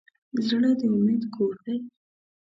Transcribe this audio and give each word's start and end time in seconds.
زړه 0.47 0.71
د 0.79 0.81
امید 0.95 1.23
کور 1.35 1.55
دی. 1.65 1.77